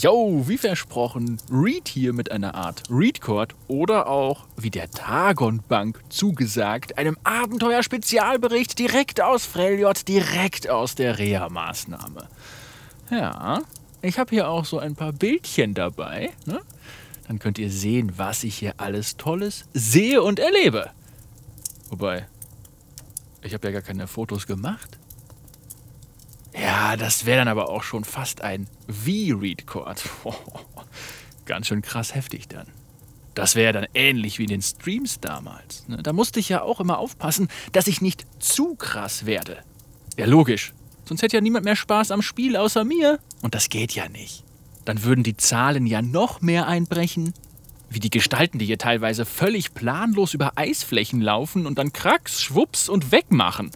[0.00, 6.02] Yo, wie versprochen, Reed hier mit einer Art Readcord oder auch, wie der Tagon Bank
[6.08, 12.26] zugesagt, einem Abenteuer-Spezialbericht direkt aus Freljord, direkt aus der Reha-Maßnahme.
[13.10, 13.60] Ja,
[14.00, 16.30] ich habe hier auch so ein paar Bildchen dabei.
[16.46, 16.62] Ne?
[17.28, 20.90] Dann könnt ihr sehen, was ich hier alles Tolles sehe und erlebe.
[21.90, 22.26] Wobei,
[23.42, 24.98] ich habe ja gar keine Fotos gemacht.
[26.54, 30.04] Ja, das wäre dann aber auch schon fast ein V-Read-Chord.
[31.46, 32.66] Ganz schön krass heftig dann.
[33.34, 35.88] Das wäre dann ähnlich wie in den Streams damals.
[35.88, 36.02] Ne?
[36.02, 39.58] Da musste ich ja auch immer aufpassen, dass ich nicht zu krass werde.
[40.18, 40.74] Ja, logisch.
[41.06, 43.18] Sonst hätte ja niemand mehr Spaß am Spiel außer mir.
[43.40, 44.44] Und das geht ja nicht.
[44.84, 47.32] Dann würden die Zahlen ja noch mehr einbrechen.
[47.88, 52.88] Wie die Gestalten, die hier teilweise völlig planlos über Eisflächen laufen und dann kracks, schwupps
[52.88, 53.70] und wegmachen.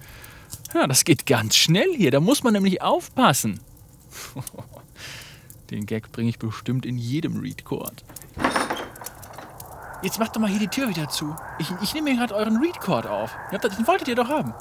[0.75, 3.61] Ja, das geht ganz schnell hier, da muss man nämlich aufpassen.
[5.71, 8.05] Den Gag bringe ich bestimmt in jedem Readcord.
[10.03, 11.35] Jetzt macht doch mal hier die Tür wieder zu.
[11.59, 13.35] Ich, ich nehme mir gerade euren Readcord auf.
[13.51, 14.55] Ja, den wolltet ihr doch haben.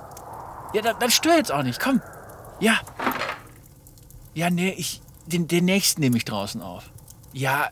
[0.74, 1.80] Ja, dann, dann stör jetzt auch nicht.
[1.80, 2.02] Komm.
[2.60, 2.80] Ja.
[4.34, 5.02] Ja, nee, ich.
[5.28, 6.90] Den, den nächsten nehme ich draußen auf.
[7.34, 7.70] Ja,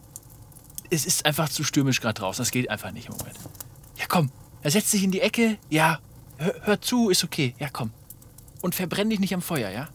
[0.90, 2.42] es ist einfach zu stürmisch gerade draußen.
[2.42, 3.38] Das geht einfach nicht im Moment.
[3.98, 4.32] Ja, komm.
[4.62, 5.58] Er setzt sich in die Ecke.
[5.70, 6.00] Ja.
[6.38, 7.56] Hör, hör zu, ist okay.
[7.58, 7.92] Ja, komm
[8.64, 9.90] und verbrenn dich nicht am Feuer, ja?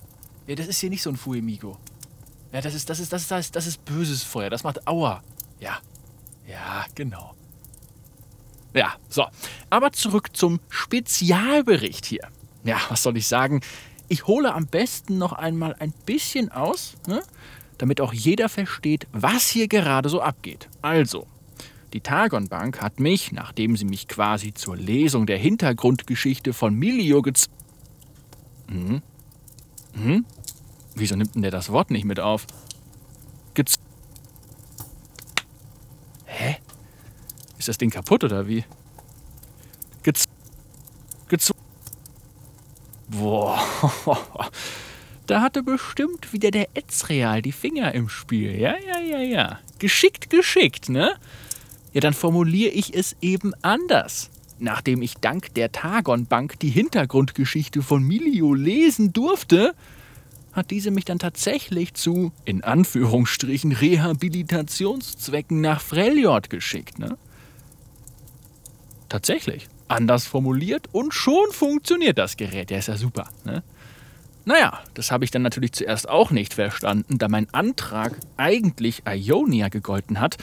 [0.47, 1.79] Ja, das ist hier nicht so ein Fuemigo.
[2.53, 4.51] Ja, das ist, das ist, das ist, das ist, das ist böses Feuer.
[4.51, 5.23] Das macht Aua.
[5.59, 5.79] Ja.
[6.47, 7.35] Ja, genau.
[8.75, 9.25] Ja, so.
[9.71, 12.29] Aber zurück zum Spezialbericht hier.
[12.63, 13.63] Ja, was soll ich sagen?
[14.09, 17.23] Ich hole am besten noch einmal ein bisschen aus, ne?
[17.79, 20.69] damit auch jeder versteht, was hier gerade so abgeht.
[20.83, 21.27] Also,
[21.95, 27.23] die Tagon Bank hat mich, nachdem sie mich quasi zur Lesung der Hintergrundgeschichte von Milio
[27.23, 27.58] gezwungen
[28.69, 29.03] hm?
[29.95, 30.25] Hm?
[30.95, 32.47] Wieso nimmt denn der das Wort nicht mit auf?
[33.55, 33.77] Gez
[36.27, 36.57] Hä?
[37.59, 38.65] Ist das Ding kaputt oder wie?
[40.03, 40.25] Gez
[41.29, 41.53] Gez
[43.09, 43.59] Boah.
[45.29, 48.59] Da hatte bestimmt wieder der Etzreal die Finger im Spiel.
[48.59, 49.59] Ja, ja, ja, ja.
[49.79, 51.17] Geschickt, geschickt, ne?
[51.93, 54.31] Ja, dann formuliere ich es eben anders.
[54.59, 59.75] Nachdem ich dank der Tagon Bank die Hintergrundgeschichte von Milio lesen durfte,
[60.53, 67.17] hat diese mich dann tatsächlich zu, in Anführungsstrichen, Rehabilitationszwecken nach Freljord geschickt, ne?
[69.09, 69.69] Tatsächlich.
[69.87, 72.71] Anders formuliert und schon funktioniert das Gerät.
[72.71, 73.63] Der ist ja super, ne?
[74.45, 79.69] Naja, das habe ich dann natürlich zuerst auch nicht verstanden, da mein Antrag eigentlich Ionia
[79.69, 80.39] gegolten hat,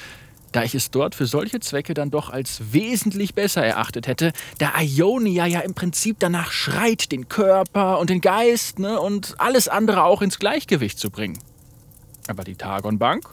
[0.56, 4.72] da ich es dort für solche Zwecke dann doch als wesentlich besser erachtet hätte, da
[4.80, 10.04] Ionia ja im Prinzip danach schreit, den Körper und den Geist ne, und alles andere
[10.06, 11.38] auch ins Gleichgewicht zu bringen.
[12.28, 13.26] Aber die Tagon Bank,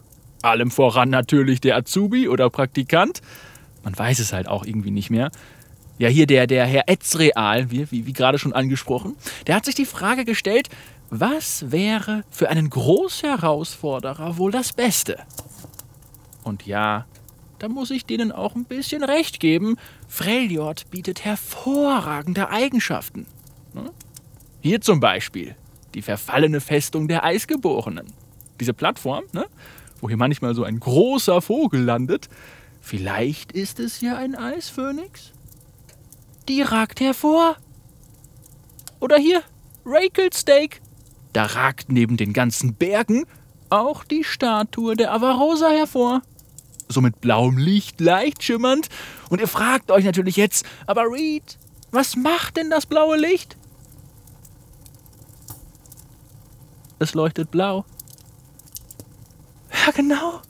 [0.42, 3.20] allem voran natürlich der Azubi oder Praktikant,
[3.84, 5.30] man weiß es halt auch irgendwie nicht mehr,
[5.98, 9.14] ja, hier der, der Herr Etzreal, wie, wie, wie gerade schon angesprochen,
[9.46, 10.68] der hat sich die Frage gestellt,
[11.10, 15.18] was wäre für einen Großherausforderer wohl das Beste?
[16.42, 17.06] Und ja,
[17.58, 19.76] da muss ich denen auch ein bisschen recht geben.
[20.08, 23.26] Freljord bietet hervorragende Eigenschaften.
[23.72, 23.90] Ne?
[24.60, 25.54] Hier zum Beispiel
[25.94, 28.12] die verfallene Festung der Eisgeborenen.
[28.58, 29.46] Diese Plattform, ne?
[30.00, 32.28] wo hier manchmal so ein großer Vogel landet.
[32.80, 35.32] Vielleicht ist es ja ein Eisphönix?
[36.48, 37.56] Die ragt hervor.
[38.98, 39.42] Oder hier,
[39.86, 40.80] Rakelsteak.
[41.32, 43.24] Da ragt neben den ganzen Bergen
[43.70, 46.22] auch die Statue der Avarosa hervor
[46.92, 48.88] so mit blauem Licht, leicht schimmernd.
[49.28, 51.58] Und ihr fragt euch natürlich jetzt, aber Reed,
[51.90, 53.56] was macht denn das blaue Licht?
[56.98, 57.84] Es leuchtet blau.
[59.72, 60.40] Ja, genau.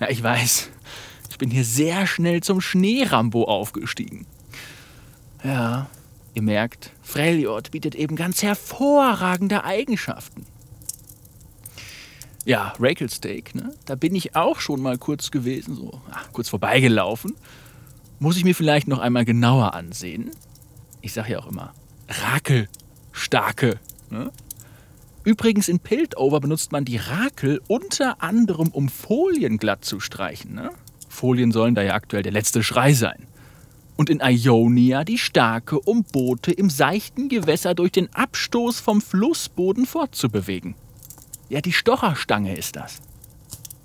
[0.00, 0.70] Ja, ich weiß.
[1.30, 4.26] Ich bin hier sehr schnell zum Schneerambo aufgestiegen.
[5.44, 5.88] Ja,
[6.34, 10.44] ihr merkt, Freljord bietet eben ganz hervorragende Eigenschaften.
[12.44, 13.74] Ja, Rakelsteak, ne?
[13.84, 17.34] Da bin ich auch schon mal kurz gewesen, so ach, kurz vorbeigelaufen.
[18.18, 20.30] Muss ich mir vielleicht noch einmal genauer ansehen.
[21.00, 21.72] Ich sage ja auch immer,
[22.08, 22.68] Rakel,
[23.12, 23.78] starke.
[24.10, 24.30] Ne?
[25.24, 30.54] Übrigens in Piltover benutzt man die Rakel unter anderem, um Folien glatt zu streichen.
[30.54, 30.70] Ne?
[31.08, 33.26] Folien sollen da ja aktuell der letzte Schrei sein.
[33.96, 39.84] Und in Ionia die Starke, um Boote im seichten Gewässer durch den Abstoß vom Flussboden
[39.84, 40.74] fortzubewegen.
[41.50, 43.02] Ja, die Stocherstange ist das.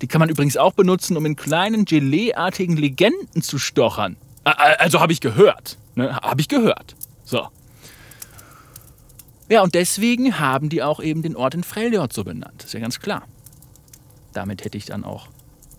[0.00, 4.16] Die kann man übrigens auch benutzen, um in kleinen Gelee-artigen Legenden zu stochern.
[4.44, 5.76] Also habe ich gehört.
[5.96, 6.14] Ne?
[6.16, 6.94] Habe ich gehört.
[7.24, 7.48] So.
[9.48, 12.64] Ja, und deswegen haben die auch eben den Ort in Freljord so benannt.
[12.64, 13.22] Ist ja ganz klar.
[14.32, 15.28] damit hätte ich dann auch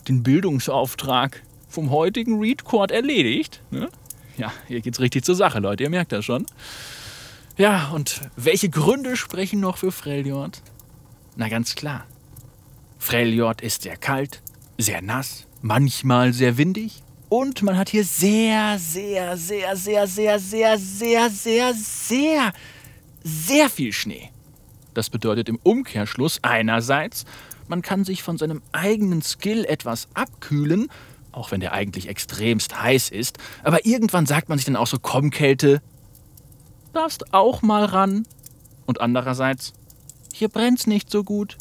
[0.08, 3.62] den Bildungsauftrag vom heutigen Read Court erledigt.
[3.72, 3.90] Ne?
[4.38, 6.46] Ja, hier geht's richtig zur Sache, Leute, ihr merkt das schon.
[7.58, 10.62] Ja, und welche Gründe sprechen noch für Freljord?
[11.38, 12.04] Na ganz klar.
[12.98, 14.42] Freljord ist sehr kalt,
[14.80, 20.78] sehr nass, manchmal sehr windig und man hat hier sehr, sehr, sehr, sehr, sehr, sehr,
[20.80, 22.54] sehr, sehr, sehr,
[23.24, 24.32] sehr viel Schnee.
[24.96, 27.26] Das bedeutet im Umkehrschluss einerseits,
[27.68, 30.90] man kann sich von seinem eigenen Skill etwas abkühlen,
[31.32, 34.98] auch wenn der eigentlich extremst heiß ist, aber irgendwann sagt man sich dann auch so,
[35.00, 35.84] komm Kälte,
[36.94, 38.26] darfst auch mal ran.
[38.88, 39.74] Und andererseits,
[40.38, 41.58] hier brennt's nicht so gut.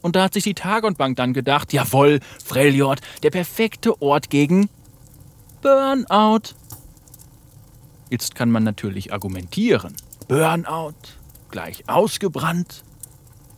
[0.00, 4.30] Und da hat sich die Tag und Bank dann gedacht, jawohl, Freljord, der perfekte Ort
[4.30, 4.68] gegen
[5.60, 6.54] Burnout.
[8.10, 9.94] Jetzt kann man natürlich argumentieren.
[10.28, 10.94] Burnout,
[11.50, 12.84] gleich ausgebrannt.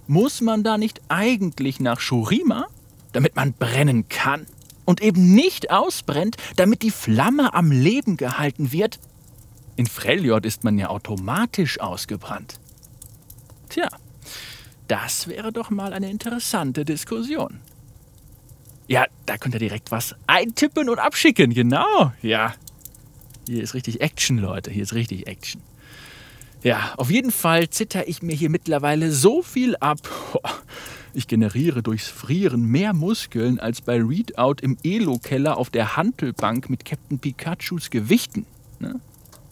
[0.07, 2.67] Muss man da nicht eigentlich nach Shurima,
[3.13, 4.47] damit man brennen kann
[4.85, 8.99] und eben nicht ausbrennt, damit die Flamme am Leben gehalten wird?
[9.77, 12.59] In Freljord ist man ja automatisch ausgebrannt.
[13.69, 13.89] Tja,
[14.91, 17.61] das wäre doch mal eine interessante Diskussion.
[18.89, 22.13] Ja, da könnt ihr direkt was eintippen und abschicken, genau.
[22.23, 22.55] Ja,
[23.47, 25.63] hier ist richtig Action, Leute, hier ist richtig Action.
[26.65, 30.01] Ja, auf jeden Fall zitter ich mir hier mittlerweile so viel ab.
[31.15, 36.85] Ich generiere durchs Frieren mehr Muskeln als bei Readout im Elo-Keller auf der Hantelbank mit
[36.85, 38.47] Captain Pikachus Gewichten.
[38.79, 39.01] Ne?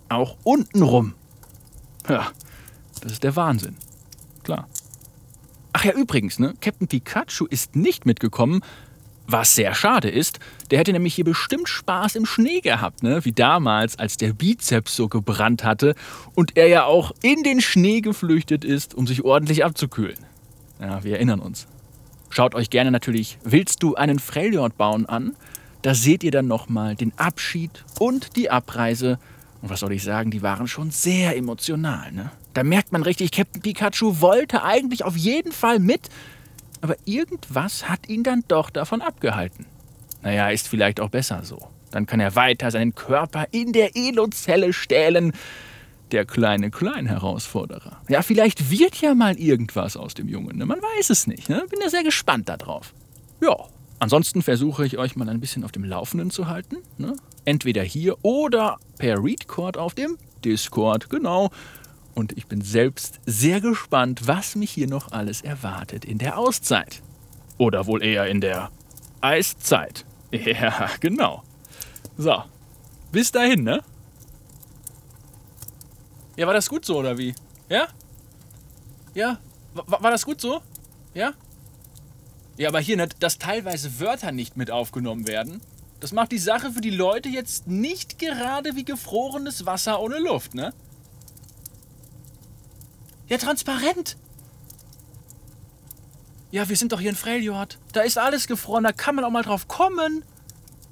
[0.08, 1.14] Auch untenrum.
[2.08, 2.28] Ja,
[3.00, 3.76] das ist der Wahnsinn.
[4.44, 4.68] Klar.
[5.78, 6.54] Ach ja, übrigens, ne?
[6.60, 8.62] Captain Pikachu ist nicht mitgekommen,
[9.28, 10.40] was sehr schade ist.
[10.72, 13.24] Der hätte nämlich hier bestimmt Spaß im Schnee gehabt, ne?
[13.24, 15.94] Wie damals, als der Bizeps so gebrannt hatte
[16.34, 20.18] und er ja auch in den Schnee geflüchtet ist, um sich ordentlich abzukühlen.
[20.80, 21.68] Ja, wir erinnern uns.
[22.28, 25.36] Schaut euch gerne natürlich Willst du einen Freljord bauen an?
[25.82, 29.20] Da seht ihr dann nochmal den Abschied und die Abreise.
[29.60, 32.30] Und was soll ich sagen, die waren schon sehr emotional, ne?
[32.54, 36.08] Da merkt man richtig, Captain Pikachu wollte eigentlich auf jeden Fall mit,
[36.80, 39.66] aber irgendwas hat ihn dann doch davon abgehalten.
[40.22, 41.58] Naja, ist vielleicht auch besser so.
[41.90, 45.32] Dann kann er weiter seinen Körper in der Elo-Zelle stählen.
[46.10, 48.00] Der kleine Klein-Herausforderer.
[48.08, 50.56] Ja, vielleicht wird ja mal irgendwas aus dem Jungen.
[50.56, 50.66] Ne?
[50.66, 51.48] Man weiß es nicht.
[51.48, 51.64] Ne?
[51.70, 52.94] Bin ja sehr gespannt darauf.
[53.40, 53.56] Ja,
[53.98, 56.78] ansonsten versuche ich euch mal ein bisschen auf dem Laufenden zu halten.
[56.96, 57.16] Ne?
[57.44, 61.10] Entweder hier oder per Readcord auf dem Discord.
[61.10, 61.50] Genau.
[62.14, 67.02] Und ich bin selbst sehr gespannt, was mich hier noch alles erwartet in der Auszeit.
[67.58, 68.70] Oder wohl eher in der
[69.20, 70.04] Eiszeit.
[70.30, 71.42] Ja, genau.
[72.18, 72.42] So,
[73.12, 73.82] bis dahin, ne?
[76.36, 77.34] Ja, war das gut so oder wie?
[77.70, 77.88] Ja?
[79.14, 79.38] Ja?
[79.74, 80.60] War, war das gut so?
[81.14, 81.32] Ja?
[82.58, 85.62] Ja, aber hier, ne, dass teilweise Wörter nicht mit aufgenommen werden,
[86.00, 90.54] das macht die Sache für die Leute jetzt nicht gerade wie gefrorenes Wasser ohne Luft,
[90.54, 90.74] ne?
[93.28, 94.16] Ja, transparent.
[96.50, 97.78] Ja, wir sind doch hier in Freljord.
[97.92, 100.24] Da ist alles gefroren, da kann man auch mal drauf kommen.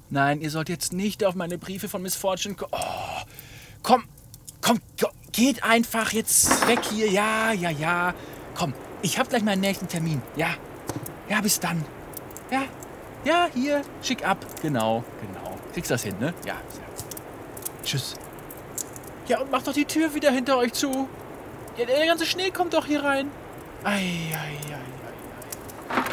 [0.09, 2.71] Nein, ihr sollt jetzt nicht auf meine Briefe von Miss Fortune kommen.
[2.73, 3.23] Oh,
[3.83, 4.03] komm,
[4.61, 7.09] komm, komm, geht einfach jetzt weg hier.
[7.11, 8.13] Ja, ja, ja.
[8.55, 10.21] Komm, ich hab gleich meinen nächsten Termin.
[10.37, 10.55] Ja,
[11.29, 11.83] ja, bis dann.
[12.51, 12.63] Ja,
[13.23, 14.37] ja, hier, schick ab.
[14.61, 15.57] Genau, genau.
[15.73, 16.33] Kriegst das hin, ne?
[16.45, 16.55] Ja.
[17.83, 18.15] Tschüss.
[19.27, 21.07] Ja, und mach doch die Tür wieder hinter euch zu.
[21.77, 23.29] Ja, der ganze Schnee kommt doch hier rein.
[23.83, 24.76] Ei, ei, ei.